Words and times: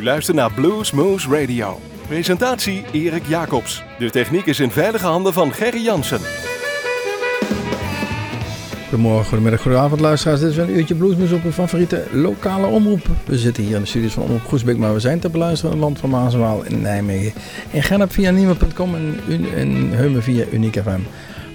U 0.00 0.04
luistert 0.04 0.36
naar 0.36 0.52
Blues 0.52 0.90
Moose 0.90 1.28
Radio. 1.28 1.80
Presentatie 2.06 2.84
Erik 2.92 3.26
Jacobs. 3.26 3.82
De 3.98 4.10
techniek 4.10 4.46
is 4.46 4.60
in 4.60 4.70
veilige 4.70 5.06
handen 5.06 5.32
van 5.32 5.52
Gerry 5.52 5.84
Jansen. 5.84 6.20
Goedemorgen, 8.88 9.26
goedemiddag, 9.26 9.60
goedenavond 9.60 10.00
luisteraars. 10.00 10.40
Dit 10.40 10.50
is 10.50 10.56
een 10.56 10.76
uurtje 10.76 10.94
bluesmoes 10.94 11.32
op 11.32 11.44
uw 11.44 11.50
favoriete 11.50 12.04
lokale 12.12 12.66
omroep. 12.66 13.06
We 13.26 13.38
zitten 13.38 13.62
hier 13.62 13.74
in 13.74 13.80
de 13.80 13.86
studios 13.86 14.12
van 14.12 14.22
Omroep 14.22 14.46
Groesbeek, 14.46 14.78
maar 14.78 14.94
we 14.94 15.00
zijn 15.00 15.20
te 15.20 15.30
beluisteren 15.30 15.74
in 15.74 15.76
het 15.76 15.86
land 15.86 15.98
van 16.00 16.10
Maaswaal 16.10 16.64
in 16.64 16.80
Nijmegen. 16.80 17.32
In 17.70 17.82
Gennep 17.82 18.12
via 18.12 18.30
Nieuwe.com 18.30 18.94
en 18.94 19.20
in 19.56 19.92
Heumen 19.92 20.22
via 20.22 20.44
Uniek 20.52 20.80
FM. 20.82 21.00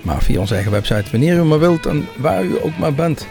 Maar 0.01 0.21
via 0.21 0.39
onze 0.39 0.53
eigen 0.53 0.71
website, 0.71 1.11
wanneer 1.11 1.37
u 1.37 1.43
maar 1.43 1.59
wilt 1.59 1.85
en 1.85 2.07
waar 2.17 2.43
u 2.43 2.55
ook 2.63 2.77
maar 2.77 2.93
bent. 2.93 3.27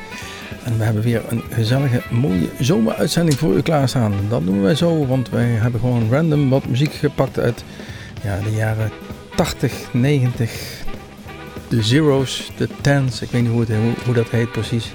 En 0.64 0.78
we 0.78 0.84
hebben 0.84 1.02
weer 1.02 1.22
een 1.28 1.42
gezellige, 1.50 2.02
mooie 2.10 2.48
zomeruitzending 2.58 3.38
voor 3.38 3.56
u 3.56 3.62
klaarstaan. 3.62 4.12
Dat 4.28 4.44
doen 4.44 4.62
wij 4.62 4.74
zo, 4.74 5.06
want 5.06 5.30
wij 5.30 5.44
hebben 5.44 5.80
gewoon 5.80 6.10
random 6.10 6.50
wat 6.50 6.66
muziek 6.66 6.92
gepakt 6.92 7.38
uit 7.38 7.64
ja, 8.22 8.38
de 8.44 8.50
jaren 8.50 8.90
80, 9.36 9.72
90, 9.92 10.82
de 11.68 11.82
zeros, 11.82 12.52
de 12.56 12.68
tens, 12.80 13.22
ik 13.22 13.30
weet 13.30 13.42
niet 13.42 13.50
hoe, 13.50 13.60
het, 13.60 13.70
hoe, 14.04 14.14
dat 14.14 14.28
heet 14.28 14.52
precies. 14.52 14.92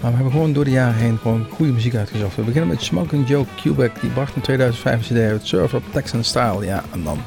Maar 0.00 0.10
we 0.10 0.16
hebben 0.16 0.32
gewoon 0.32 0.52
door 0.52 0.64
de 0.64 0.70
jaren 0.70 0.94
heen 0.94 1.18
gewoon 1.22 1.46
goede 1.50 1.72
muziek 1.72 1.94
uitgezocht. 1.94 2.36
We 2.36 2.42
beginnen 2.42 2.70
met 2.70 2.82
Smoking 2.82 3.28
Joe 3.28 3.44
Quebec, 3.56 4.00
die 4.00 4.10
bracht 4.10 4.36
in 4.36 4.42
2005 4.42 5.10
een 5.10 5.16
cd 5.16 5.30
uit, 5.30 5.46
Surf 5.46 5.74
op 5.74 5.82
Texan 5.92 6.24
Style. 6.24 6.64
Ja, 6.64 6.84
en 6.92 7.02
dan 7.04 7.18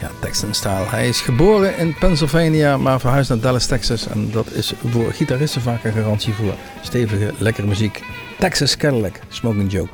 ja, 0.00 0.10
Texan 0.20 0.54
Style. 0.54 0.86
Hij 0.88 1.08
is 1.08 1.20
geboren 1.20 1.76
in 1.76 1.94
Pennsylvania, 1.98 2.76
maar 2.76 3.00
verhuisd 3.00 3.28
naar 3.28 3.40
Dallas, 3.40 3.66
Texas. 3.66 4.08
En 4.08 4.30
dat 4.30 4.52
is 4.52 4.72
voor 4.86 5.12
gitaristen 5.12 5.60
vaak 5.60 5.84
een 5.84 5.92
garantie 5.92 6.32
voor 6.32 6.54
stevige, 6.82 7.32
lekkere 7.38 7.66
muziek. 7.66 8.02
Texas 8.38 8.76
Cadillac, 8.76 9.18
Smoking 9.28 9.72
Joe 9.72 9.88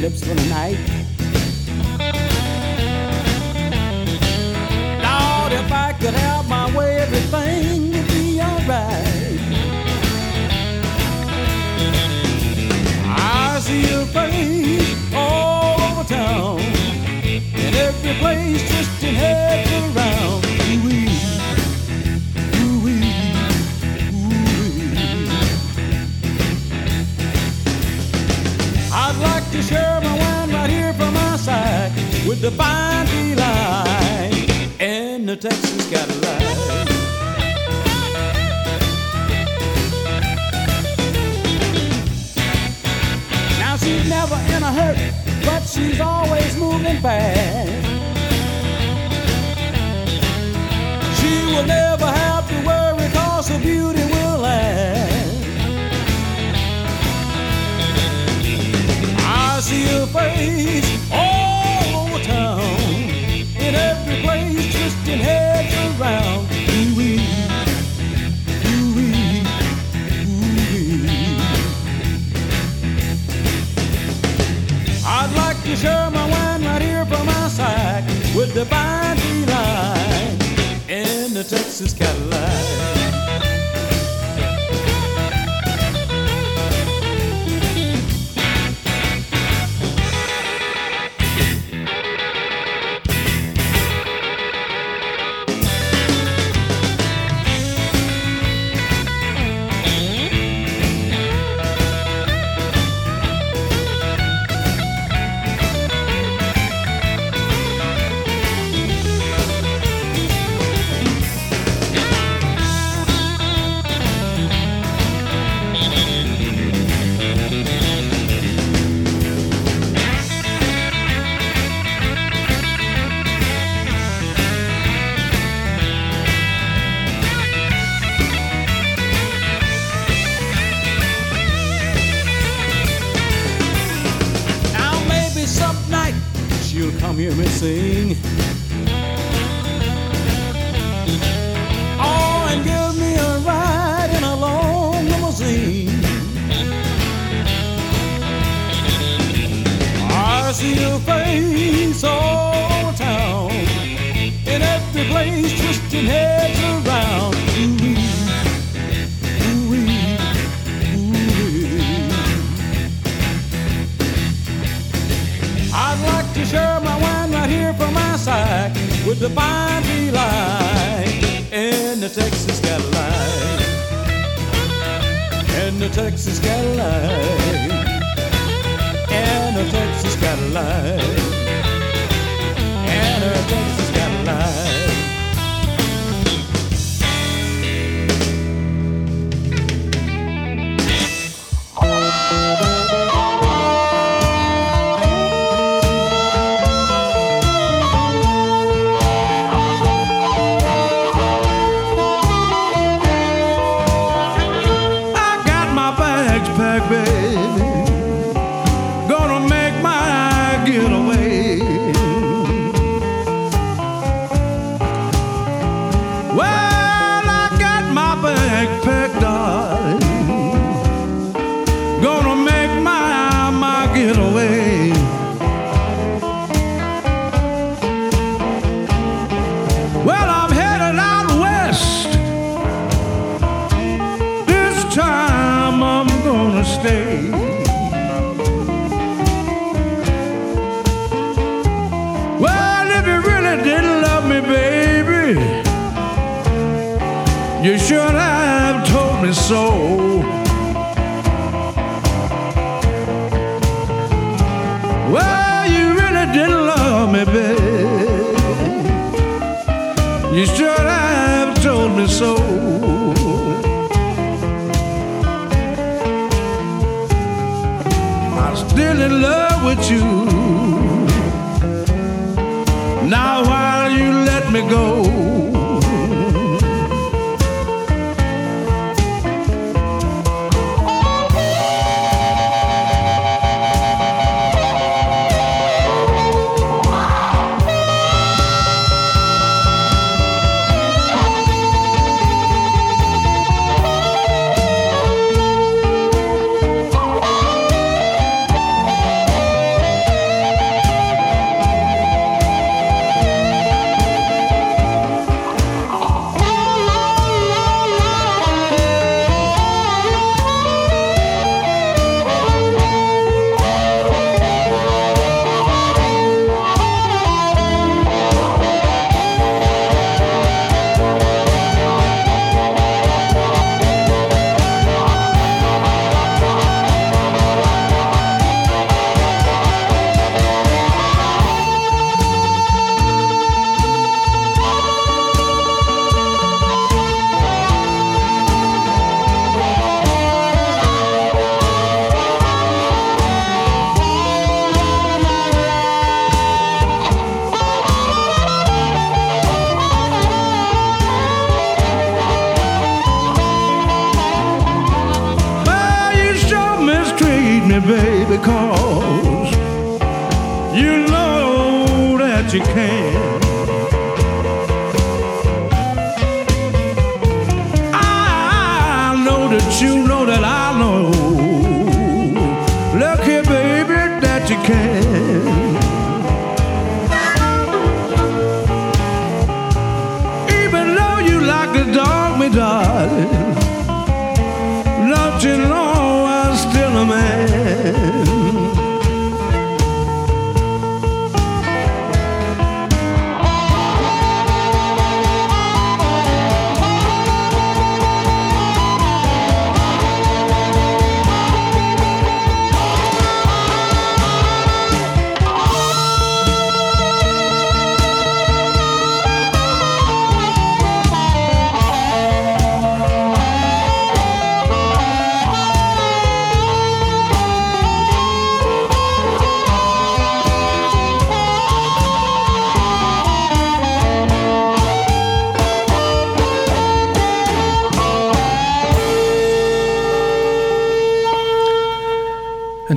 lips 0.00 0.20
for 0.20 0.34
the 0.34 0.48
night. 0.48 0.97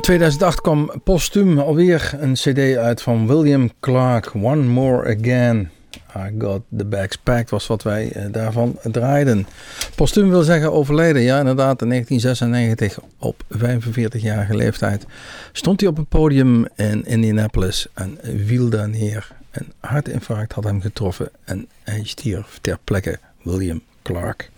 2008 0.00 0.60
kwam 0.60 0.90
postuum 1.04 1.58
alweer 1.58 2.14
een 2.20 2.32
cd 2.32 2.76
uit 2.76 3.02
van 3.02 3.26
William 3.26 3.70
Clark, 3.80 4.34
One 4.34 4.62
More 4.62 5.16
Again. 5.18 5.70
I 6.16 6.30
Got 6.38 6.62
The 6.76 6.84
Bags 6.84 7.16
Packed 7.16 7.50
was 7.50 7.66
wat 7.66 7.82
wij 7.82 8.12
eh, 8.12 8.24
daarvan 8.30 8.78
draaiden. 8.82 9.46
Postuum 9.94 10.28
wil 10.28 10.42
zeggen 10.42 10.72
overleden. 10.72 11.22
Ja, 11.22 11.38
inderdaad, 11.38 11.82
in 11.82 11.88
1996 11.88 12.98
op 13.18 13.42
45-jarige 13.58 14.56
leeftijd 14.56 15.06
stond 15.52 15.80
hij 15.80 15.88
op 15.88 15.96
het 15.96 16.08
podium 16.08 16.66
in 16.76 17.06
Indianapolis 17.06 17.86
en 17.94 18.18
viel 18.46 18.68
daar 18.68 18.88
neer. 18.88 19.32
Een 19.50 19.72
hartinfarct 19.80 20.52
had 20.52 20.64
hem 20.64 20.80
getroffen 20.80 21.30
en 21.44 21.68
hij 21.82 22.00
stierf 22.04 22.58
ter 22.60 22.78
plekke. 22.84 23.18
William 23.42 23.82
Clark. 24.02 24.50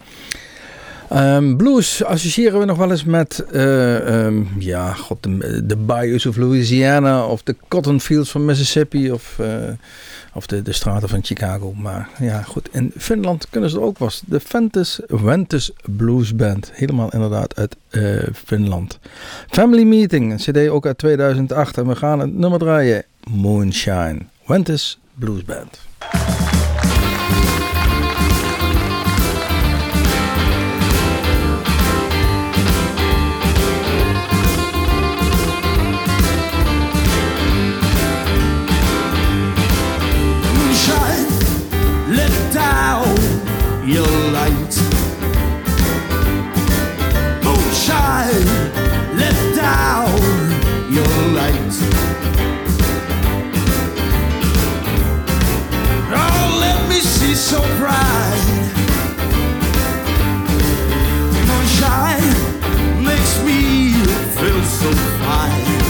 Um, 1.14 1.56
blues 1.56 2.04
associëren 2.04 2.59
we 2.59 2.64
nog 2.64 2.76
wel 2.76 2.90
eens 2.90 3.04
met 3.04 3.44
uh, 3.52 4.25
um, 4.25 4.49
ja, 4.59 4.92
god, 4.92 5.23
de, 5.68 5.76
bayous 5.76 6.26
of 6.26 6.37
Louisiana 6.37 7.26
of 7.26 7.42
de 7.42 7.56
cotton 7.68 8.00
fields 8.00 8.30
van 8.30 8.44
Mississippi 8.44 9.12
of, 9.12 9.38
uh, 9.40 9.47
of 10.33 10.47
de, 10.47 10.62
de 10.62 10.73
straten 10.73 11.09
van 11.09 11.25
Chicago. 11.25 11.73
Maar 11.73 12.09
ja, 12.18 12.42
goed, 12.42 12.68
in 12.73 12.92
Finland 12.97 13.47
kunnen 13.50 13.71
ze 13.71 13.80
ook 13.80 13.99
was. 13.99 14.23
De 14.26 14.40
Ventus, 14.40 15.00
Ventus 15.06 15.71
Blues 15.97 16.37
Band. 16.37 16.71
Helemaal 16.73 17.11
inderdaad 17.12 17.56
uit 17.56 17.76
uh, 17.90 18.23
Finland. 18.44 18.99
Family 19.49 19.83
Meeting, 19.83 20.33
een 20.33 20.37
cd 20.52 20.68
ook 20.68 20.87
uit 20.87 20.99
2008. 20.99 21.78
En 21.78 21.87
we 21.87 21.97
gaan 21.97 22.21
het 22.21 22.35
nummer 22.35 22.59
draaien. 22.59 23.04
Moonshine. 23.30 24.18
Ventus 24.44 24.99
Blues 25.14 25.44
Band. 25.44 25.78
so 57.44 57.60
bright. 57.76 58.44
The 61.34 61.42
moonshine 61.46 63.04
makes 63.04 63.38
me 63.44 63.92
feel 64.32 64.62
so 64.64 64.90
fine. 65.20 65.83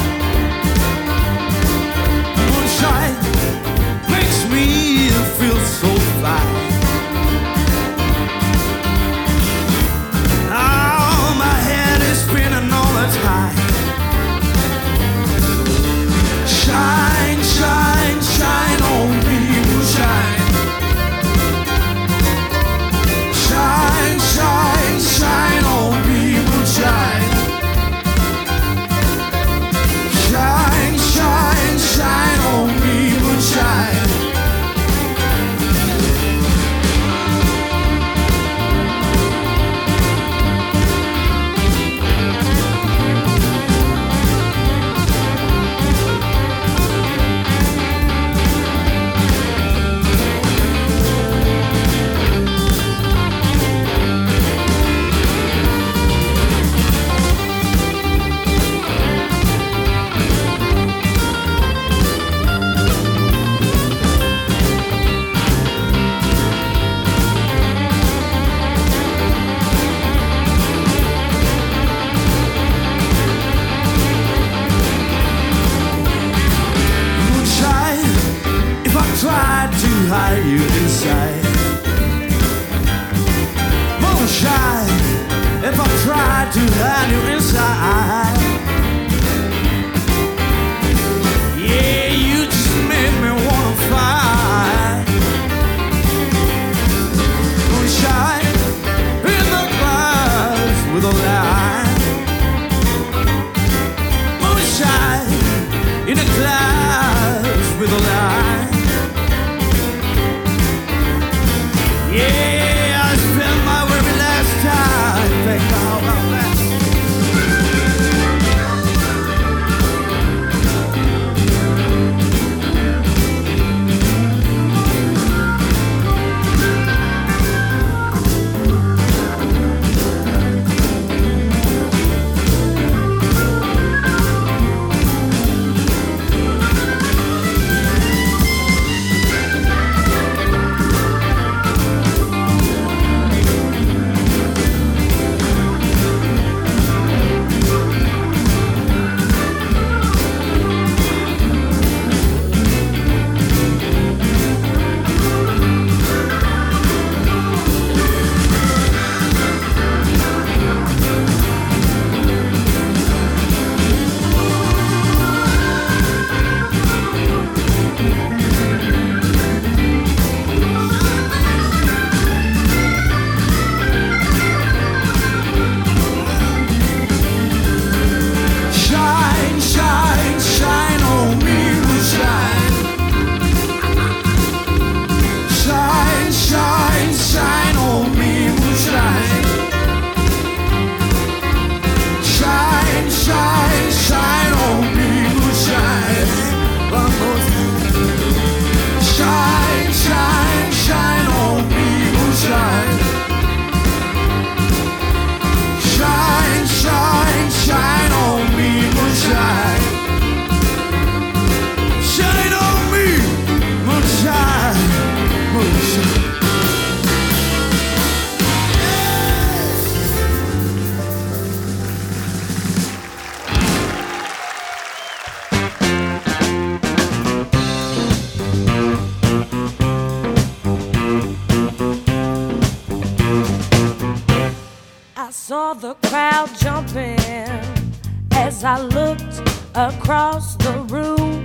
I 238.64 238.80
looked 238.80 239.42
across 239.74 240.56
the 240.56 240.72
room. 240.88 241.44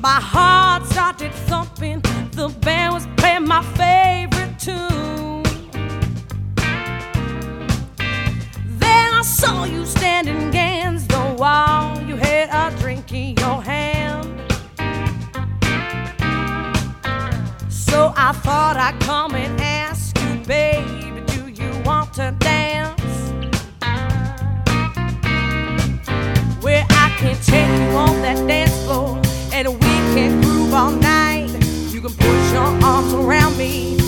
My 0.00 0.18
heart 0.18 0.86
started 0.86 1.34
thumping, 1.34 2.00
the 2.32 2.48
band 2.60 2.94
was 2.94 3.06
playing 3.18 3.46
my 3.46 3.62
favorite 3.76 4.58
tune. 4.58 5.42
Then 8.78 9.12
I 9.12 9.22
saw 9.22 9.64
you 9.64 9.84
standing 9.84 10.48
against 10.48 11.10
the 11.10 11.36
wall, 11.38 12.00
you 12.00 12.16
had 12.16 12.48
a 12.48 12.74
drink 12.78 13.12
in 13.12 13.36
your 13.36 13.62
hand. 13.62 14.40
So 17.68 18.14
I 18.16 18.32
thought 18.32 18.78
I'd 18.78 18.98
come 19.00 19.34
and 19.34 19.60
ask 19.60 20.18
you, 20.18 20.36
babe. 20.46 20.97
and 29.66 29.74
we 29.74 30.14
can 30.14 30.40
groove 30.40 30.72
all 30.72 30.92
night. 30.92 31.48
You 31.90 32.00
can 32.00 32.12
put 32.12 32.52
your 32.52 32.84
arms 32.84 33.12
around 33.12 33.56
me. 33.58 34.07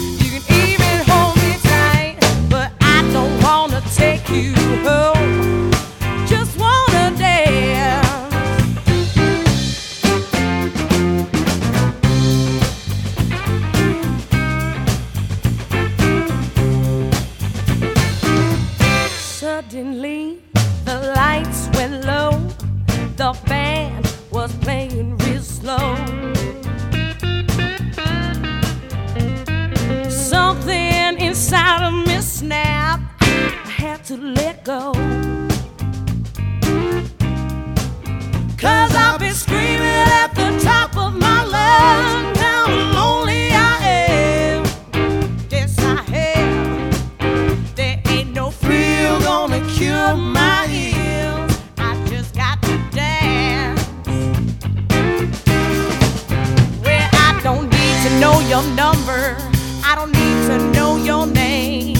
your 58.48 58.62
number. 58.74 59.36
I 59.84 59.94
don't 59.94 60.12
need 60.12 60.46
to 60.48 60.58
know 60.72 60.96
your 60.96 61.26
name. 61.26 61.94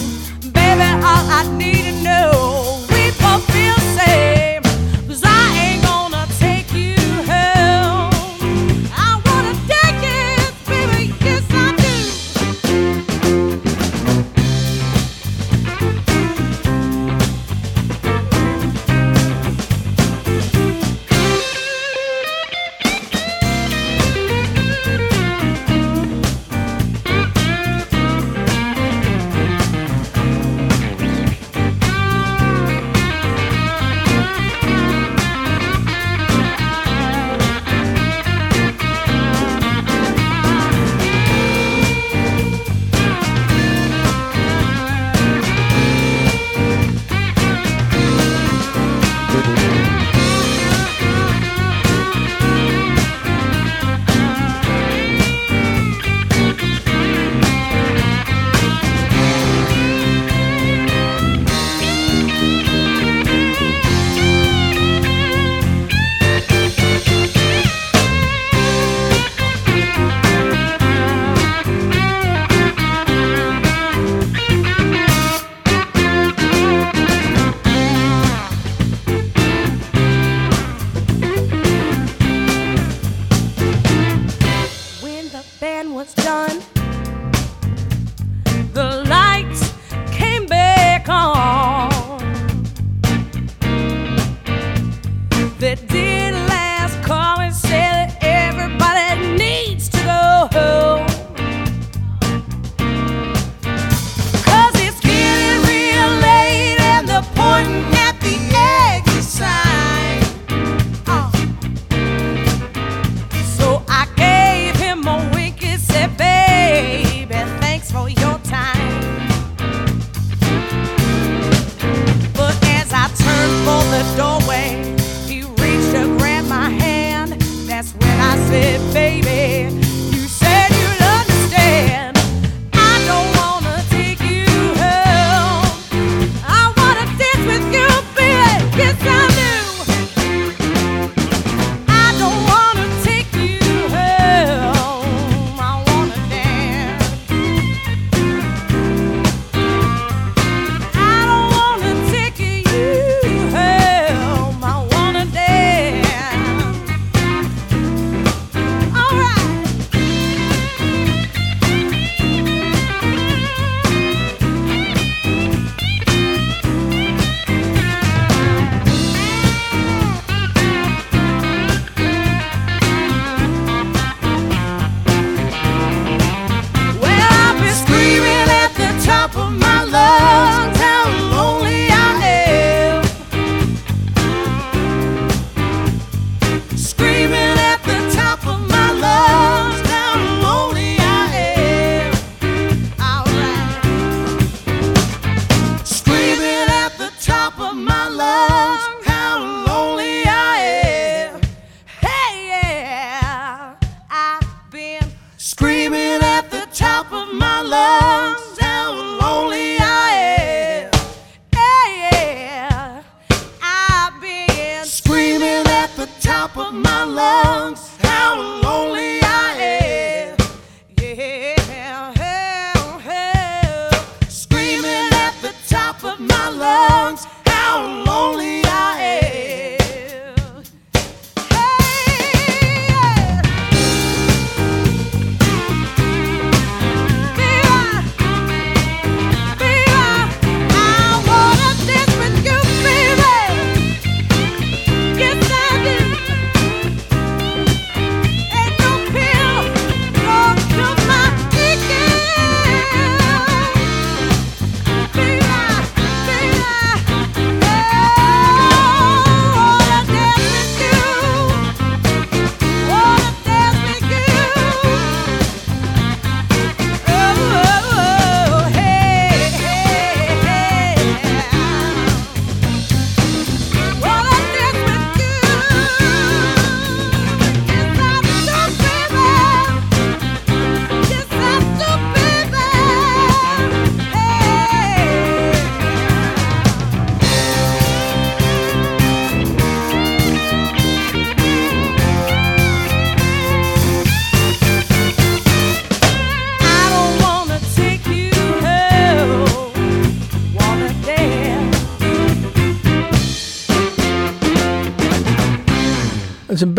Baby, 0.53 0.87
all 1.03 1.25
I 1.39 1.43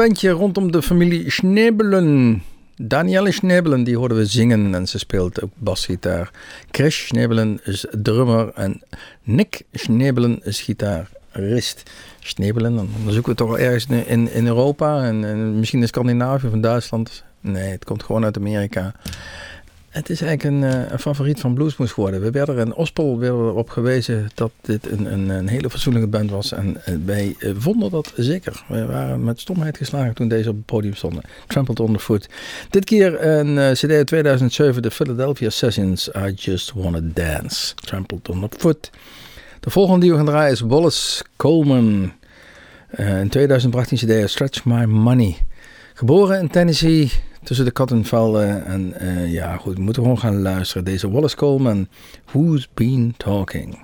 bandje 0.03 0.31
rondom 0.31 0.73
de 0.73 0.83
familie 0.83 1.31
Schnebelen. 1.31 2.43
Danielle 2.77 3.33
Schnebelen, 3.33 3.85
die 3.85 3.97
hoorden 3.97 4.17
we 4.17 4.27
zingen 4.27 4.75
en 4.75 4.88
ze 4.88 4.99
speelt 4.99 5.43
ook 5.43 5.51
basgitaar. 5.55 6.31
Chris 6.71 7.07
Schnebelen 7.07 7.61
is 7.65 7.87
drummer 7.91 8.53
en 8.55 8.83
Nick 9.23 9.62
Schnebelen 9.73 10.41
is 10.45 10.61
gitarist. 10.61 11.91
Schnebelen, 12.21 12.77
dan 12.77 12.88
zoeken 13.07 13.31
we 13.31 13.37
toch 13.37 13.49
wel 13.49 13.59
ergens 13.59 13.87
in, 13.87 14.07
in, 14.07 14.33
in 14.33 14.47
Europa 14.47 15.05
en, 15.05 15.25
en 15.25 15.59
misschien 15.59 15.81
in 15.81 15.88
Scandinavië 15.88 16.47
of 16.47 16.53
in 16.53 16.61
Duitsland. 16.61 17.25
Nee, 17.41 17.71
het 17.71 17.85
komt 17.85 18.03
gewoon 18.03 18.25
uit 18.25 18.37
Amerika. 18.37 18.95
Het 19.92 20.11
is 20.11 20.20
eigenlijk 20.22 20.57
een, 20.57 20.70
eh, 20.70 20.90
een 20.90 20.98
favoriet 20.98 21.40
van 21.40 21.55
Bluesmoes 21.55 21.92
geworden. 21.92 22.20
We 22.20 22.31
werden 22.31 22.57
er 22.57 22.66
in 22.66 22.74
Ospel 22.74 23.22
erop 23.22 23.70
gewezen 23.70 24.31
dat 24.35 24.50
dit 24.61 24.90
een, 24.90 25.12
een, 25.12 25.28
een 25.28 25.48
hele 25.48 25.70
fatsoenlijke 25.70 26.09
band 26.09 26.31
was. 26.31 26.52
En 26.52 26.85
eh, 26.85 26.94
wij 27.05 27.37
eh, 27.38 27.50
vonden 27.57 27.90
dat 27.90 28.12
zeker. 28.16 28.64
We 28.68 28.87
waren 28.87 29.24
met 29.24 29.40
stomheid 29.40 29.76
geslagen 29.76 30.14
toen 30.14 30.28
deze 30.28 30.48
op 30.48 30.57
het 30.57 30.64
podium 30.64 30.94
stonden. 30.94 31.22
Trampled 31.46 31.81
on 31.81 31.92
the 31.92 31.98
Foot. 31.98 32.28
Dit 32.70 32.85
keer 32.85 33.26
een 33.26 33.74
cd 33.74 33.90
uit 33.90 34.07
2007, 34.07 34.83
de 34.83 34.90
Philadelphia 34.90 35.50
Sessions. 35.50 36.09
I 36.09 36.33
Just 36.35 36.72
Wanna 36.72 37.00
Dance. 37.02 37.74
Trampled 37.74 38.28
on 38.28 38.48
the 38.48 38.57
Foot. 38.59 38.90
De 39.61 39.70
volgende 39.70 40.00
die 40.00 40.11
we 40.11 40.16
gaan 40.16 40.26
draaien 40.26 40.52
is 40.52 40.61
Wallace 40.61 41.24
Coleman. 41.37 42.12
In 42.96 43.28
2000 43.28 43.72
bracht 43.72 43.90
hij 43.90 43.98
een 44.02 44.24
cd 44.24 44.31
Stretch 44.31 44.64
My 44.64 44.85
Money. 44.85 45.37
Geboren 45.94 46.40
in 46.40 46.48
Tennessee, 46.48 47.11
tussen 47.42 47.64
de 47.64 47.70
kattenvelden. 47.70 48.64
En 48.64 48.92
eh, 48.94 49.33
ja, 49.33 49.57
goed, 49.57 49.76
we 49.76 49.83
moeten 49.83 50.02
gewoon 50.02 50.18
gaan 50.18 50.42
luisteren. 50.42 50.85
Deze 50.85 51.11
Wallace 51.11 51.37
Coleman, 51.37 51.88
Who's 52.24 52.68
Been 52.74 53.14
Talking? 53.16 53.78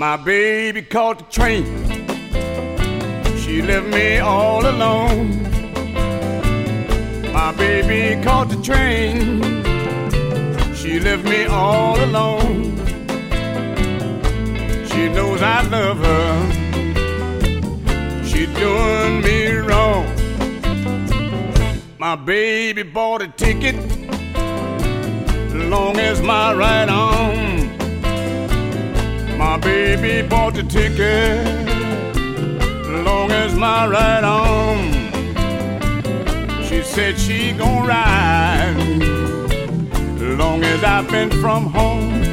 My 0.00 0.16
baby 0.16 0.80
caught 0.80 1.18
the 1.18 1.24
train. 1.24 1.66
She 3.36 3.60
left 3.60 3.86
me 3.88 4.16
all 4.16 4.64
alone. 4.66 5.42
My 7.34 7.52
baby 7.52 8.18
caught 8.24 8.48
the 8.48 8.56
train. 8.62 9.42
She 10.74 10.98
left 11.00 11.24
me 11.24 11.44
all 11.44 12.02
alone. 12.02 12.78
She 14.88 15.10
knows 15.10 15.42
I 15.42 15.68
love 15.68 15.98
her. 15.98 16.32
She 18.24 18.46
doing 18.46 19.20
me 19.20 19.52
wrong. 19.68 20.06
My 21.98 22.16
baby 22.16 22.84
bought 22.84 23.20
a 23.20 23.28
ticket, 23.28 23.76
long 25.52 25.98
as 25.98 26.22
my 26.22 26.54
right 26.54 26.88
arm. 26.88 27.59
My 29.40 29.56
baby 29.56 30.20
bought 30.28 30.52
the 30.52 30.62
ticket, 30.62 31.46
long 33.06 33.30
as 33.30 33.54
my 33.54 33.86
right 33.88 34.22
arm. 34.22 34.92
She 36.62 36.82
said 36.82 37.18
she 37.18 37.52
gon' 37.52 37.86
ride, 37.86 38.76
long 40.38 40.62
as 40.62 40.84
I've 40.84 41.08
been 41.10 41.30
from 41.40 41.64
home. 41.68 42.29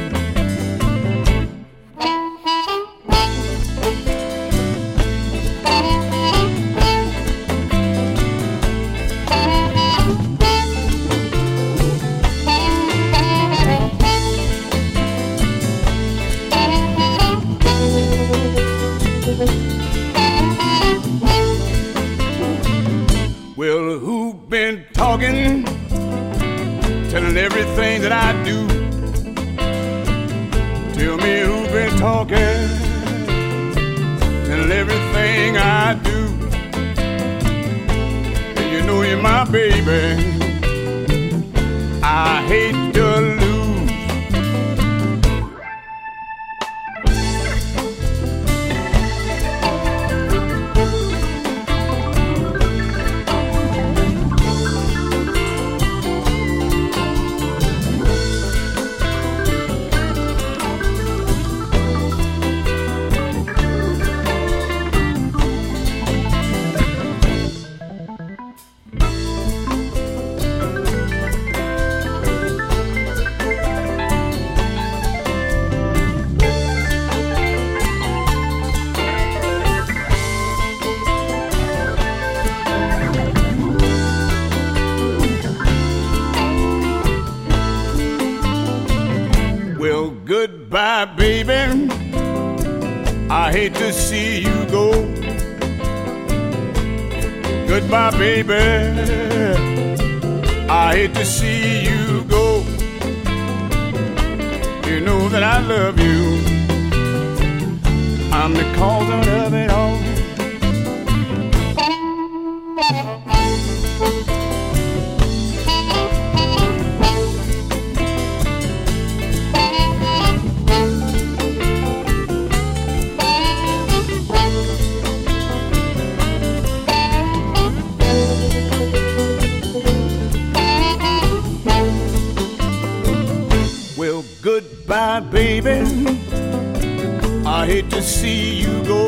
To 137.90 138.02
see 138.02 138.60
you 138.62 138.82
go. 138.84 139.06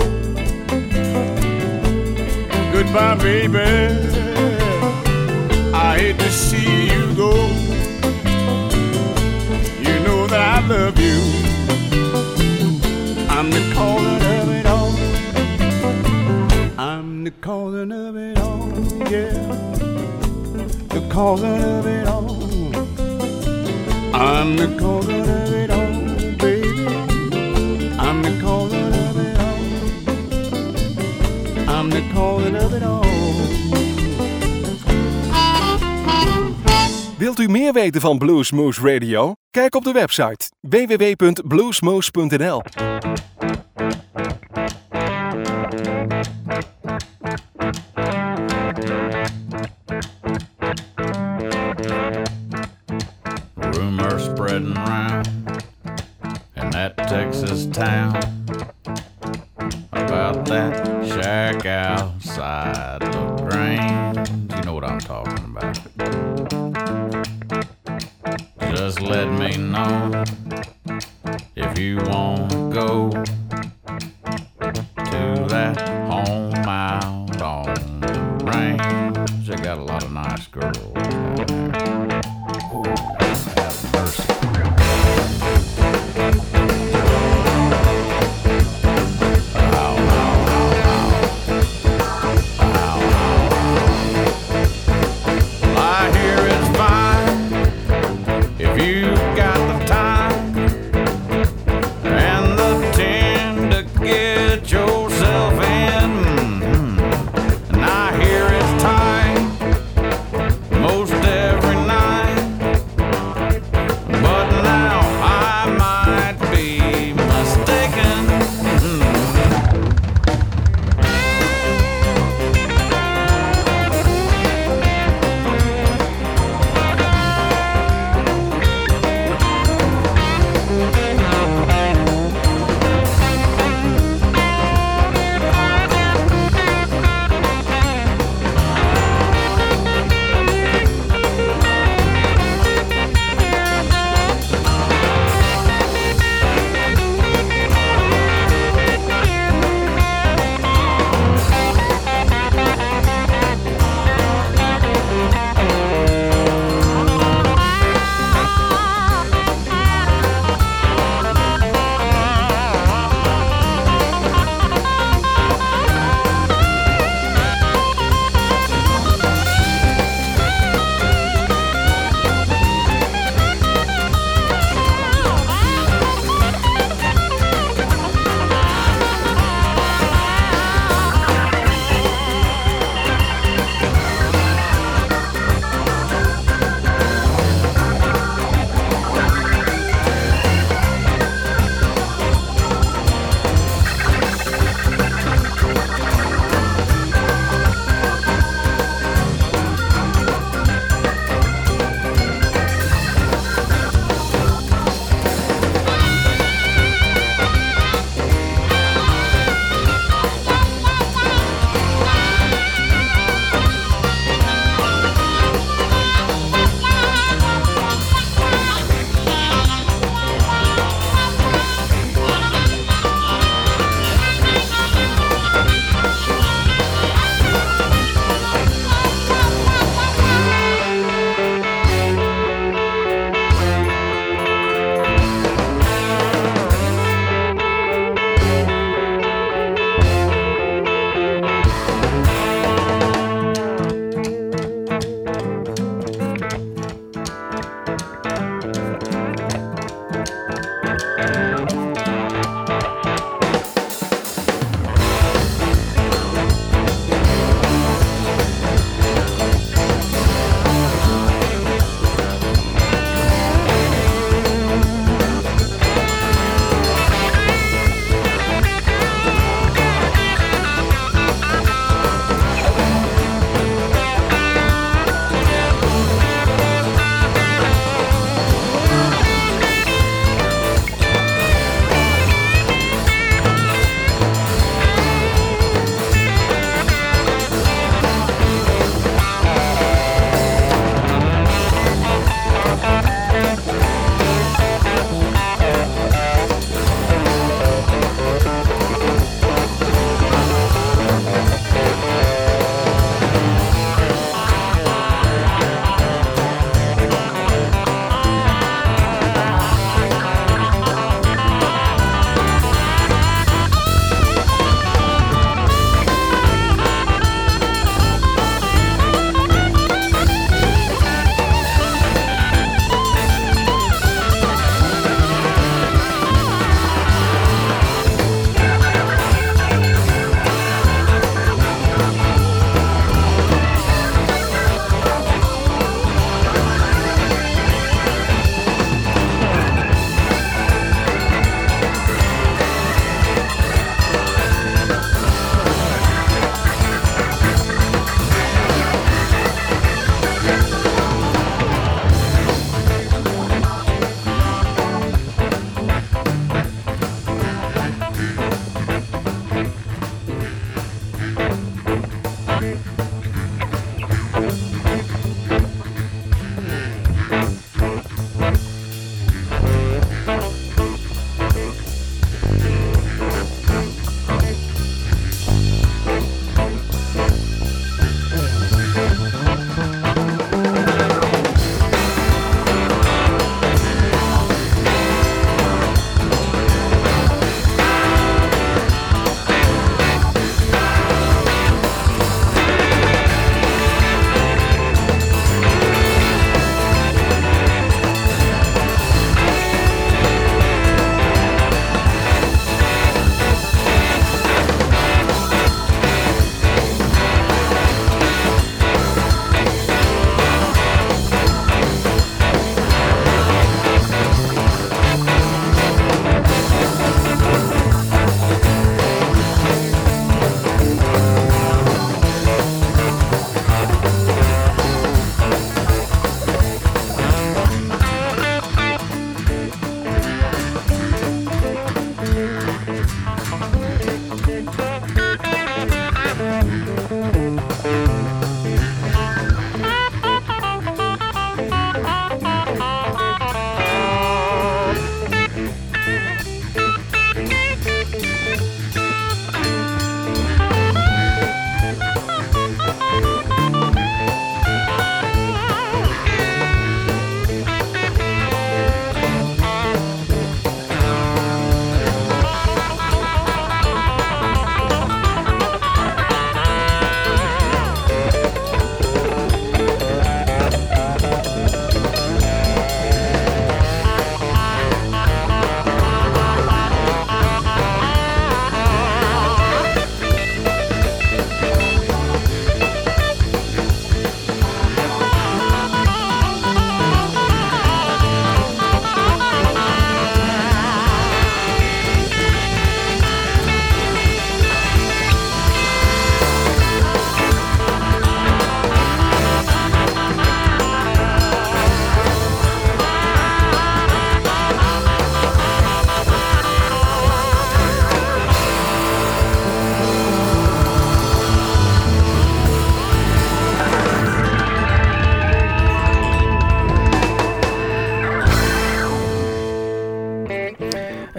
Goodbye, 2.73 3.17
baby. 3.17 3.59
I 5.73 5.99
hate 5.99 6.19
to 6.19 6.31
see 6.31 6.87
you 6.93 7.15
go. 7.15 7.33
You 9.87 9.97
know 10.07 10.27
that 10.27 10.41
I 10.41 10.67
love 10.67 10.99
you. 10.99 11.21
I'm 13.29 13.51
the 13.51 13.63
calling 13.75 14.23
of 14.39 14.49
it 14.59 14.67
all. 14.67 14.95
I'm 16.79 17.25
the 17.25 17.31
calling 17.41 17.93
of 17.93 18.17
it 18.17 18.39
all, 18.39 18.69
yeah. 19.11 19.33
The 20.89 21.01
calling 21.11 21.63
of 21.63 21.87
it 21.87 22.07
all. 22.07 22.41
I'm 24.15 24.57
the 24.57 24.67
calling 24.79 25.21
of 25.21 25.29
it 25.29 25.37
all, 25.37 25.40
u 37.41 37.49
meer 37.49 37.73
weten 37.73 38.01
van 38.01 38.19
Bluesmoose 38.19 38.93
Radio? 38.93 39.33
Kijk 39.51 39.75
op 39.75 39.85
de 39.85 39.93
website 39.93 40.51
www.bluesmoose.nl. 40.61 42.63
Rumors 53.55 54.25
spreading 54.25 54.75
round 54.75 55.29
in 56.55 56.71
that 56.71 56.97
Texas 56.97 57.67
town 57.73 58.19
about 59.91 60.47
that 60.47 61.07
shack 61.07 61.67
outside 61.67 63.03
LaGrange. 63.03 64.29
You 64.49 64.63
know 64.63 64.75
what 64.75 64.91
I'm 64.91 64.99
talking 64.99 65.40
Just 68.91 69.03
let 69.03 69.31
me 69.31 69.57
know 69.57 70.25
if 71.55 71.79
you 71.79 71.99
want 71.99 72.51
to 72.51 72.71
go 72.73 73.40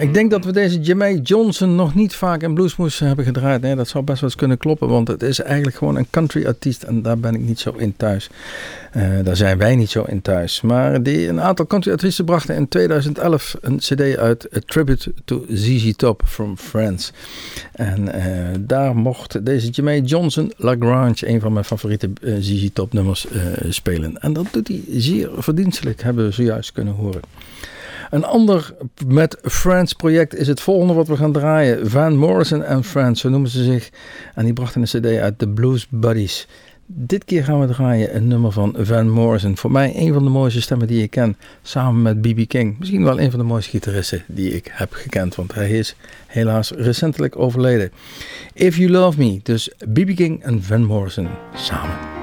Ik 0.02 0.14
denk 0.14 0.30
dat 0.30 0.44
we 0.44 0.52
deze 0.52 0.80
Jimmy 0.80 1.20
Johnson 1.22 1.74
nog 1.74 1.94
niet 1.94 2.14
vaak 2.14 2.42
in 2.42 2.54
Bluesmoes 2.54 2.98
hebben 2.98 3.24
gedraaid. 3.24 3.62
Dat 3.76 3.88
zou 3.88 4.04
best 4.04 4.20
wel 4.20 4.30
eens 4.30 4.38
kunnen 4.38 4.58
kloppen, 4.58 4.88
want 4.88 5.08
het 5.08 5.22
is 5.22 5.40
eigenlijk 5.40 5.76
gewoon 5.76 5.96
een 5.96 6.06
country 6.10 6.46
artiest 6.46 6.82
en 6.82 7.02
daar 7.02 7.18
ben 7.18 7.34
ik 7.34 7.40
niet 7.40 7.60
zo 7.60 7.74
in 7.76 7.96
thuis. 7.96 8.30
Uh, 8.96 9.24
daar 9.24 9.36
zijn 9.36 9.58
wij 9.58 9.76
niet 9.76 9.90
zo 9.90 10.02
in 10.02 10.22
thuis. 10.22 10.60
Maar 10.60 11.02
die, 11.02 11.28
een 11.28 11.40
aantal 11.40 11.66
country 11.66 11.92
artiesten 11.92 12.24
brachten 12.24 12.54
in 12.54 12.68
2011 12.68 13.56
een 13.60 13.76
cd 13.76 14.16
uit, 14.16 14.56
A 14.56 14.58
Tribute 14.66 15.12
to 15.24 15.44
ZZ 15.48 15.92
Top 15.96 16.22
from 16.26 16.56
France. 16.56 17.12
En 17.72 18.02
uh, 18.02 18.48
daar 18.60 18.96
mocht 18.96 19.44
deze 19.44 19.68
Jimmy 19.68 20.00
Johnson 20.00 20.52
Lagrange, 20.56 21.28
een 21.28 21.40
van 21.40 21.52
mijn 21.52 21.64
favoriete 21.64 22.10
eh, 22.22 22.34
ZZ 22.40 22.68
Top 22.72 22.92
nummers, 22.92 23.26
spelen. 23.68 24.22
En 24.22 24.32
dat 24.32 24.46
doet 24.50 24.68
hij 24.68 24.82
zeer 24.90 25.30
verdienstelijk, 25.36 26.02
hebben 26.02 26.24
we 26.24 26.32
zojuist 26.32 26.72
kunnen 26.72 26.94
horen. 26.94 27.20
Een 28.12 28.24
ander 28.24 28.74
met 29.06 29.38
Friends 29.42 29.92
project 29.92 30.34
is 30.34 30.46
het 30.46 30.60
volgende 30.60 30.92
wat 30.92 31.08
we 31.08 31.16
gaan 31.16 31.32
draaien. 31.32 31.90
Van 31.90 32.16
Morrison 32.16 32.64
and 32.64 32.86
Friends, 32.86 33.20
zo 33.20 33.28
noemen 33.28 33.50
ze 33.50 33.64
zich. 33.64 33.90
En 34.34 34.44
die 34.44 34.52
brachten 34.52 34.80
een 34.80 35.00
cd 35.00 35.06
uit, 35.20 35.38
The 35.38 35.48
Blues 35.48 35.86
Buddies. 35.90 36.48
Dit 36.86 37.24
keer 37.24 37.44
gaan 37.44 37.60
we 37.60 37.66
draaien 37.66 38.16
een 38.16 38.28
nummer 38.28 38.52
van 38.52 38.74
Van 38.78 39.10
Morrison. 39.10 39.56
Voor 39.56 39.70
mij 39.70 39.92
een 39.96 40.12
van 40.12 40.24
de 40.24 40.30
mooiste 40.30 40.60
stemmen 40.60 40.86
die 40.86 41.02
ik 41.02 41.10
ken. 41.10 41.36
Samen 41.62 42.02
met 42.02 42.20
B.B. 42.20 42.48
King. 42.48 42.78
Misschien 42.78 43.04
wel 43.04 43.20
een 43.20 43.30
van 43.30 43.40
de 43.40 43.46
mooiste 43.46 43.70
gitaristen 43.70 44.22
die 44.26 44.54
ik 44.54 44.70
heb 44.72 44.92
gekend. 44.92 45.34
Want 45.34 45.54
hij 45.54 45.70
is 45.70 45.96
helaas 46.26 46.70
recentelijk 46.70 47.38
overleden. 47.38 47.92
If 48.52 48.76
You 48.76 48.90
Love 48.90 49.18
Me. 49.18 49.40
Dus 49.42 49.70
B.B. 49.92 50.14
King 50.14 50.42
en 50.42 50.62
Van 50.62 50.84
Morrison 50.84 51.28
samen. 51.54 52.21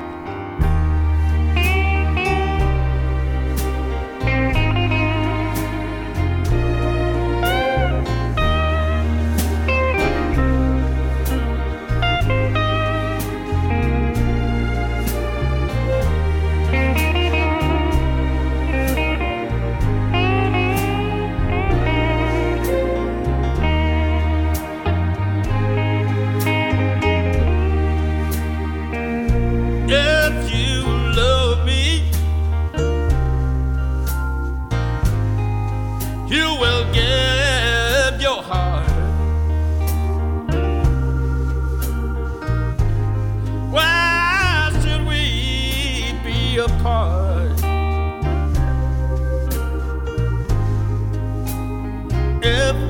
if 52.41 52.88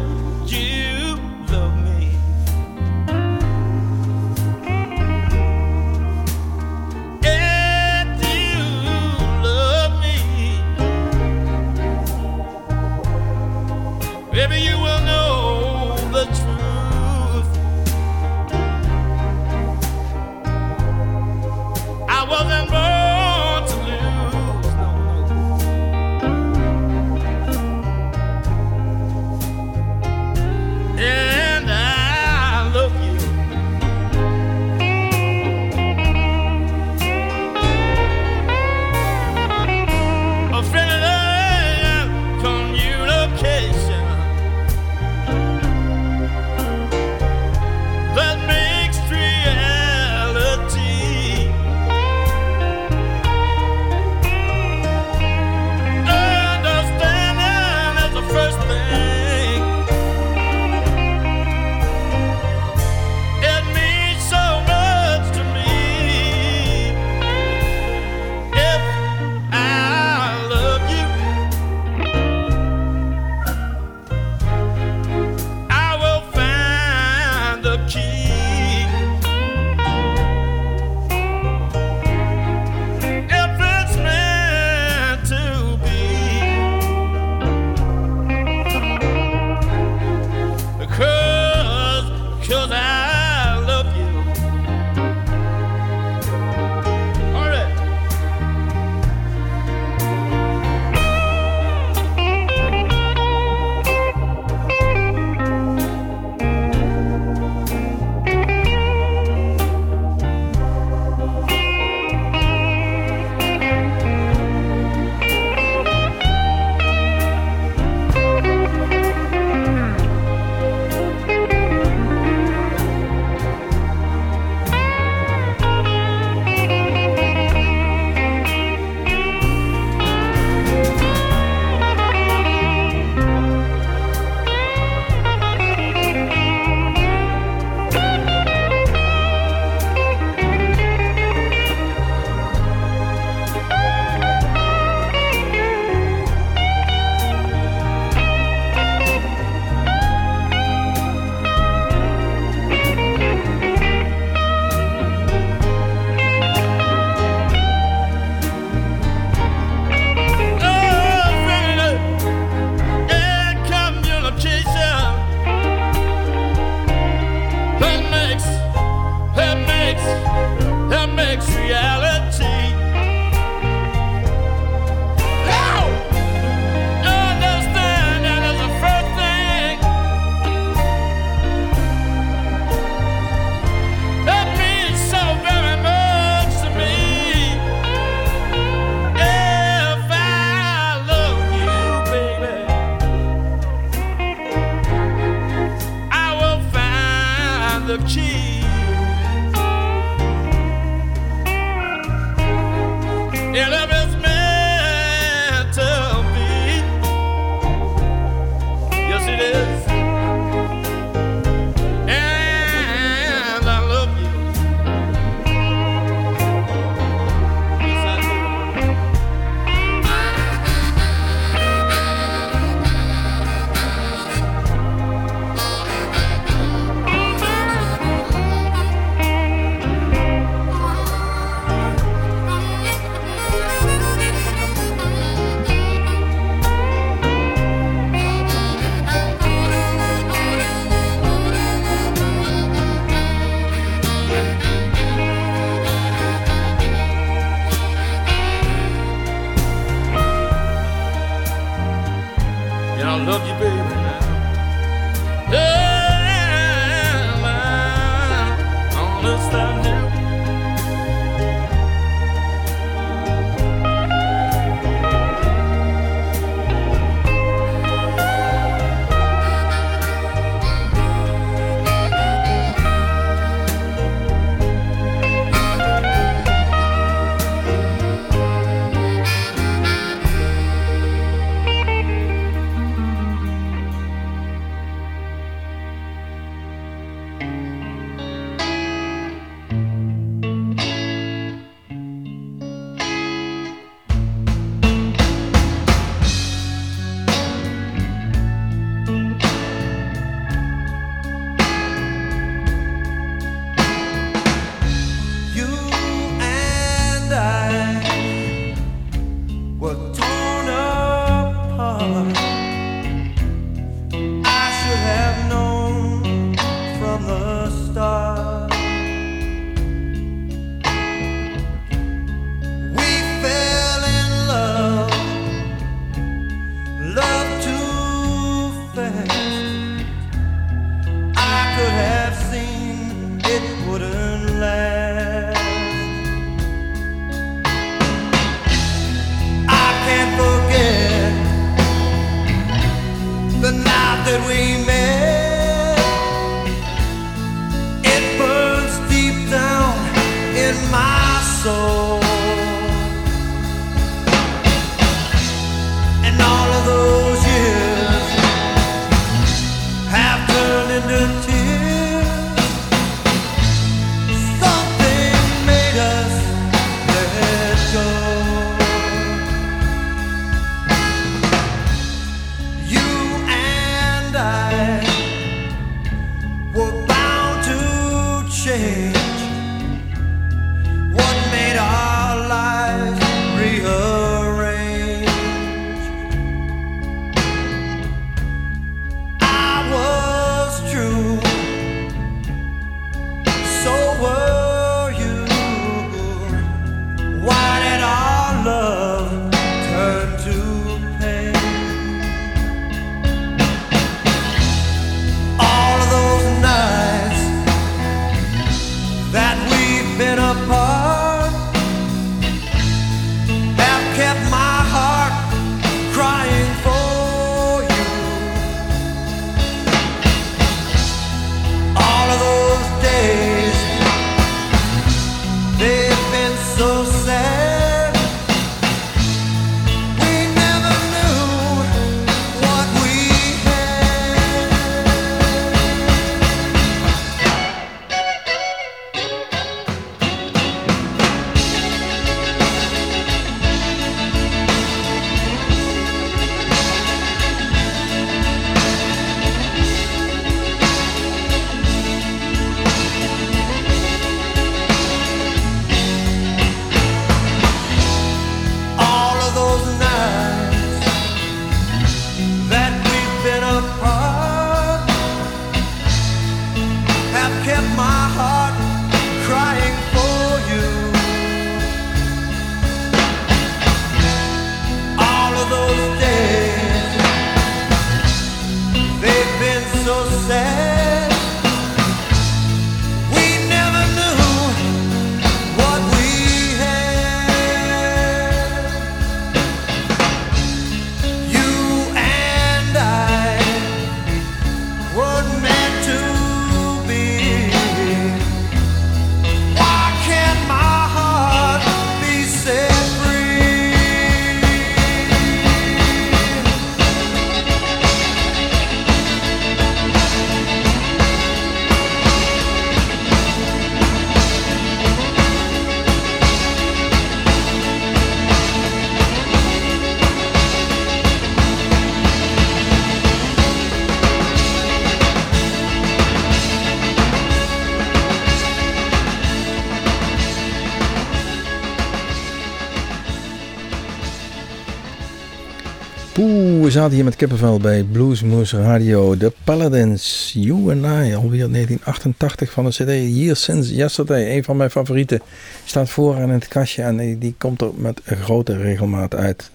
zaten 536.99 537.15
hier 537.15 537.23
met 537.23 537.35
kippenvel 537.35 537.79
bij 537.79 538.03
Bluesmoose 538.03 538.81
Radio. 538.81 539.37
The 539.37 539.53
Paladins, 539.63 540.51
You 540.55 540.91
and 540.91 541.05
I, 541.05 541.35
alweer 541.35 541.71
1988 541.71 542.71
van 542.71 542.85
de 542.85 542.91
CD. 542.91 543.35
Years 543.35 543.63
Since 543.63 543.95
Yesterday, 543.95 544.55
een 544.55 544.63
van 544.63 544.77
mijn 544.77 544.91
favorieten. 544.91 545.41
Staat 545.85 546.09
vooraan 546.09 546.47
in 546.47 546.49
het 546.49 546.67
kastje 546.67 547.01
en 547.01 547.39
die 547.39 547.55
komt 547.57 547.81
er 547.81 547.91
met 547.95 548.21
grote 548.25 548.77
regelmaat 548.77 549.35
uit 549.35 549.71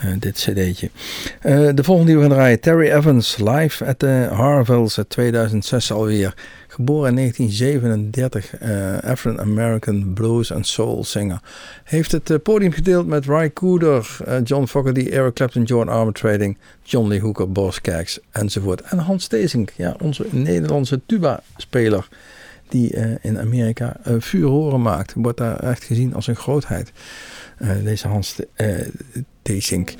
eh, 0.00 0.10
dit 0.18 0.34
cd'tje. 0.36 0.90
Eh, 1.40 1.68
de 1.74 1.84
volgende 1.84 2.10
die 2.10 2.20
we 2.20 2.26
gaan 2.26 2.36
draaien, 2.36 2.60
Terry 2.60 2.90
Evans, 2.90 3.36
live 3.36 3.84
at 3.84 3.98
the 3.98 4.28
Harvilles 4.32 4.98
uit 4.98 5.08
2006 5.08 5.92
alweer. 5.92 6.34
Geboren 6.68 7.08
in 7.08 7.14
1937, 7.14 8.56
eh, 8.56 9.10
African-American 9.10 10.12
blues 10.14 10.50
en 10.50 10.64
soul 10.64 11.04
singer. 11.04 11.40
Heeft 11.84 12.12
het 12.12 12.30
eh, 12.30 12.36
podium 12.42 12.72
gedeeld 12.72 13.06
met 13.06 13.26
Ry 13.26 13.52
Cooder, 13.52 14.16
John 14.44 14.66
Fogerty, 14.66 15.08
Eric 15.10 15.34
Clapton, 15.34 15.62
John 15.62 15.88
Armatrading, 15.88 16.56
John 16.82 17.08
Lee 17.08 17.20
Hooker, 17.20 17.52
Boris 17.52 17.80
Kijks 17.80 18.18
enzovoort. 18.30 18.80
En 18.80 18.98
Hans 18.98 19.24
Stezink, 19.24 19.72
ja, 19.76 19.96
onze 20.02 20.26
Nederlandse 20.30 21.00
tuba-speler 21.06 22.08
die 22.68 23.18
in 23.20 23.38
Amerika 23.38 23.96
eh, 24.02 24.14
vuur 24.18 24.48
horen 24.48 24.82
maakt. 24.82 25.12
Wordt 25.16 25.38
daar 25.38 25.58
echt 25.60 25.84
gezien 25.84 26.14
als 26.14 26.26
een 26.26 26.36
grootheid. 26.36 26.92
Eh, 27.58 27.68
deze 27.84 28.08
Hans 28.08 28.40
uh, 28.56 28.66
Teesink. 29.42 29.94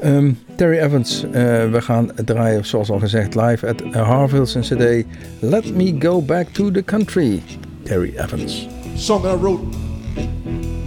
Ehm, 0.00 0.32
Terry 0.54 0.78
Evans, 0.78 1.24
eh, 1.24 1.30
we 1.70 1.80
gaan 1.80 2.10
draaien 2.24 2.64
zoals 2.64 2.90
al 2.90 2.98
gezegd 2.98 3.34
live 3.34 3.66
at 3.66 3.82
Harville's 3.92 4.56
CD. 4.60 5.04
Let 5.40 5.74
me 5.74 5.94
go 5.98 6.22
back 6.22 6.48
to 6.48 6.70
the 6.70 6.82
country. 6.82 7.42
Terry 7.82 8.12
Evans. 8.16 8.68
song 8.96 9.24
I 9.24 9.34
wrote 9.34 9.62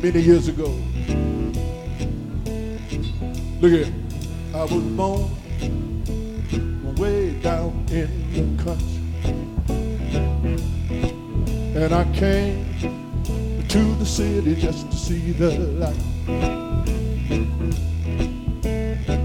many 0.02 0.20
years 0.20 0.48
ago. 0.48 0.74
Look 3.60 3.72
here. 3.72 3.88
I 4.54 4.74
was 4.74 4.84
born 4.96 5.26
way 6.98 7.40
down 7.42 7.86
in 7.92 8.10
the 8.34 8.64
country. 8.64 8.98
And 11.76 11.94
I 11.94 12.06
came 12.14 12.66
to 13.68 13.96
the 14.00 14.06
city 14.06 14.56
just 14.56 14.90
to 14.90 14.98
see 14.98 15.32
the 15.32 15.52
light. 15.80 16.17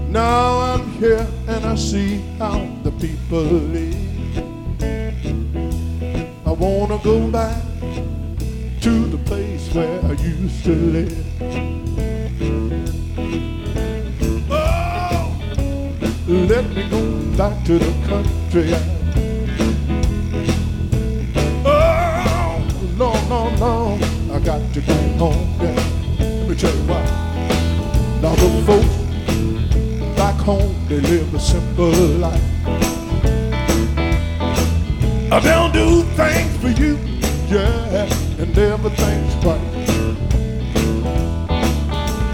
Now 0.09 0.59
I'm 0.59 0.87
here 0.91 1.27
and 1.47 1.65
I 1.65 1.75
see 1.75 2.21
how 2.39 2.65
the 2.83 2.91
people 2.91 3.43
live. 3.43 4.37
I 6.45 6.51
wanna 6.51 6.97
go 7.03 7.27
back 7.29 7.61
to 8.81 9.05
the 9.07 9.17
place 9.25 9.73
where 9.73 9.99
I 10.05 10.13
used 10.13 10.63
to 10.63 10.75
live. 10.75 11.25
Oh, 14.49 15.35
let 16.27 16.69
me 16.69 16.89
go 16.89 17.01
back 17.35 17.65
to 17.65 17.79
the 17.79 17.91
country. 18.07 18.73
Oh, 21.65 22.63
no, 22.97 23.11
no, 23.27 23.49
no, 23.57 23.99
I 24.33 24.39
got 24.39 24.73
to 24.73 24.81
go 24.81 24.93
home. 25.17 25.57
Yeah. 25.59 25.92
You 26.61 26.69
why. 26.87 27.03
Now 28.21 28.35
the 28.35 28.63
folks 28.67 30.15
back 30.15 30.35
home, 30.35 30.75
they 30.87 30.99
live 30.99 31.33
a 31.33 31.39
simple 31.39 31.89
life. 32.19 32.41
Uh, 35.31 35.39
They'll 35.39 35.71
do 35.71 36.03
things 36.15 36.55
for 36.57 36.69
you, 36.69 36.99
yeah, 37.49 38.05
and 38.37 38.55
everything's 38.55 39.35
right. 39.43 39.59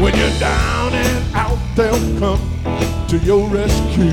When 0.01 0.13
you're 0.17 0.39
down 0.39 0.93
and 0.93 1.36
out, 1.36 1.57
they'll 1.78 2.20
come 2.20 2.41
to 3.07 3.17
your 3.20 3.47
rescue. 3.47 4.11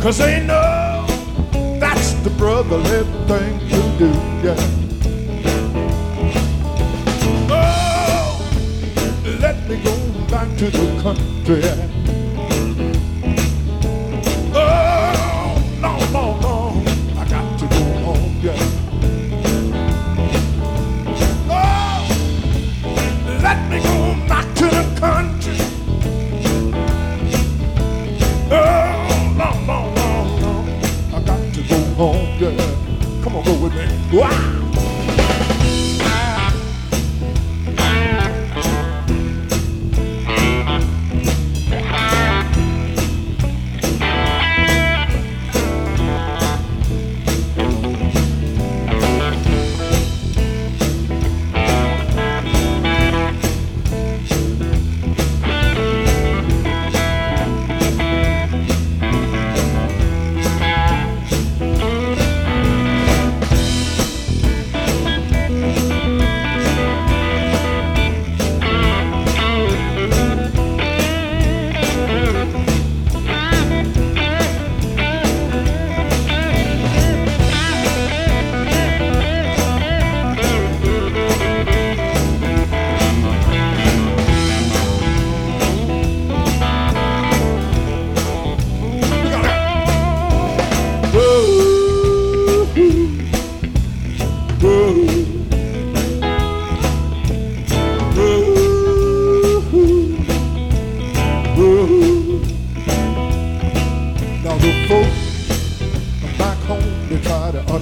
Cause 0.00 0.16
they 0.16 0.42
know 0.46 1.04
that's 1.78 2.14
the 2.24 2.30
brotherly 2.38 3.04
thing 3.28 3.58
to 3.68 3.98
do, 3.98 4.10
yeah. 4.42 4.89
Back 10.30 10.56
to 10.58 10.70
the 10.70 11.02
country. 11.02 11.99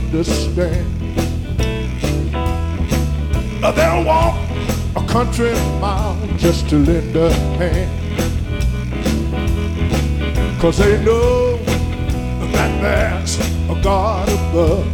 Understand. 0.09 0.87
They'll 3.61 4.05
walk 4.05 4.39
a 4.97 5.07
country 5.07 5.53
mile 5.81 6.17
just 6.39 6.69
to 6.71 6.77
lend 6.77 7.15
a 7.15 7.31
hand. 7.59 7.91
Cause 10.61 10.79
they 10.79 11.05
know 11.05 11.59
that 12.53 12.71
there's 12.81 13.39
a 13.69 13.81
God 13.83 14.29
above. 14.29 14.87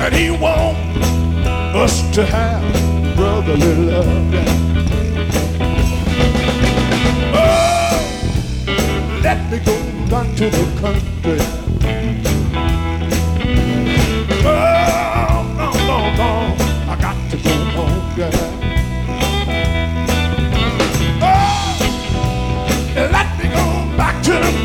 And 0.00 0.14
he 0.14 0.30
wants 0.30 1.06
us 1.76 2.14
to 2.14 2.24
have 2.24 2.64
brotherly 3.14 3.74
love. 3.86 4.34
Oh, 7.34 8.00
let 9.22 9.50
me 9.50 9.58
go 9.58 9.76
down 10.08 10.34
to 10.36 10.48
the 10.48 10.64
country. 10.80 11.67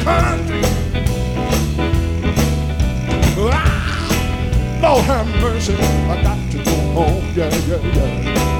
Country. 0.03 0.61
Ah, 3.51 4.79
Lord 4.81 5.03
have 5.05 5.27
mercy, 5.41 5.73
I 5.73 6.21
got 6.23 6.51
to 6.51 6.57
go 6.63 6.75
home, 6.93 7.23
yeah, 7.35 7.49
yeah, 7.67 7.81
yeah. 7.95 8.52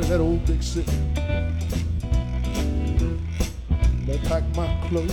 Kind 0.00 0.12
of 0.12 0.18
that 0.18 0.20
old 0.20 0.44
big 0.46 0.62
city. 0.62 0.92
I 4.08 4.16
pack 4.26 4.44
my 4.56 4.66
clothes, 4.88 5.12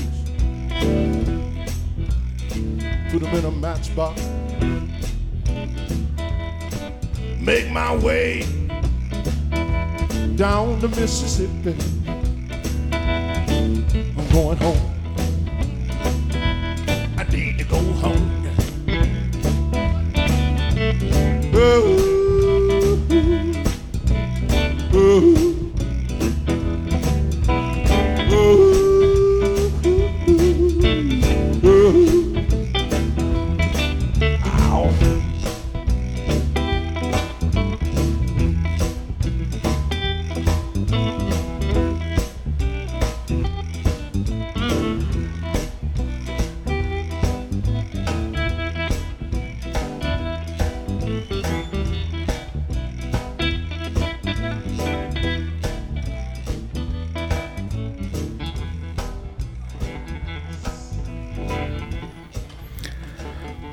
put 3.11 3.21
them 3.21 3.35
in 3.35 3.45
a 3.45 3.51
matchbox, 3.51 4.21
make 7.39 7.69
my 7.71 7.95
way 7.97 8.41
down 10.35 10.79
the 10.79 10.89
Mississippi. 10.89 11.75
I'm 14.17 14.29
going 14.31 14.57
home. 14.57 14.76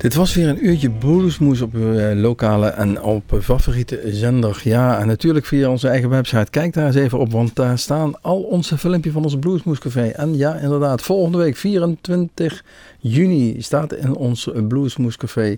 Dit 0.05 0.15
was 0.15 0.33
weer 0.33 0.47
een 0.47 0.65
uurtje 0.65 0.89
bluesmoes 0.89 1.61
op 1.61 1.73
uw 1.73 1.93
eh, 1.93 2.19
lokale 2.19 2.67
en 2.67 3.01
op 3.01 3.37
favoriete 3.41 4.01
zender. 4.05 4.61
Ja, 4.63 4.99
en 4.99 5.07
natuurlijk 5.07 5.45
via 5.45 5.69
onze 5.69 5.87
eigen 5.87 6.09
website. 6.09 6.49
Kijk 6.49 6.73
daar 6.73 6.85
eens 6.85 6.95
even 6.95 7.19
op, 7.19 7.31
want 7.31 7.55
daar 7.55 7.77
staan 7.77 8.21
al 8.21 8.41
onze 8.41 8.77
filmpjes 8.77 9.13
van 9.13 9.23
ons 9.23 9.39
Bluesmoescafé. 9.39 10.07
En 10.07 10.37
ja, 10.37 10.55
inderdaad, 10.55 11.01
volgende 11.01 11.37
week 11.37 11.57
24 11.57 12.63
juni 12.99 13.61
staat 13.61 13.93
in 13.93 14.15
ons 14.15 14.49
Bluesmoescafé 14.67 15.57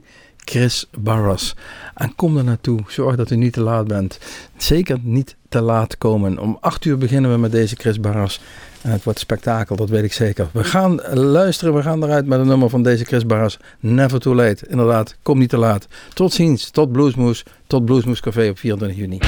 Chris 0.49 0.85
Barras. 0.99 1.55
En 1.93 2.15
kom 2.15 2.37
er 2.37 2.43
naartoe. 2.43 2.79
Zorg 2.87 3.15
dat 3.15 3.31
u 3.31 3.35
niet 3.35 3.53
te 3.53 3.61
laat 3.61 3.87
bent. 3.87 4.19
Zeker 4.57 4.97
niet 5.01 5.35
te 5.49 5.61
laat 5.61 5.97
komen. 5.97 6.39
Om 6.39 6.57
8 6.61 6.85
uur 6.85 6.97
beginnen 6.97 7.31
we 7.31 7.37
met 7.37 7.51
deze 7.51 7.75
Chris 7.75 7.99
Barras. 7.99 8.41
En 8.81 8.91
het 8.91 9.03
wordt 9.03 9.19
spektakel, 9.19 9.75
dat 9.75 9.89
weet 9.89 10.03
ik 10.03 10.13
zeker. 10.13 10.47
We 10.51 10.63
gaan 10.63 11.01
luisteren, 11.13 11.73
we 11.73 11.81
gaan 11.81 12.03
eruit 12.03 12.25
met 12.25 12.39
een 12.39 12.47
nummer 12.47 12.69
van 12.69 12.83
deze 12.83 13.05
Chris 13.05 13.25
Barras. 13.25 13.57
Never 13.79 14.19
too 14.19 14.35
late. 14.35 14.67
Inderdaad, 14.67 15.15
kom 15.21 15.39
niet 15.39 15.49
te 15.49 15.57
laat. 15.57 15.87
Tot 16.13 16.33
ziens, 16.33 16.69
tot 16.69 16.91
Bluesmoes, 16.91 17.43
tot 17.67 17.85
Bluesmoes 17.85 18.19
Café 18.19 18.49
op 18.49 18.57
24 18.57 18.97
juni. 18.97 19.19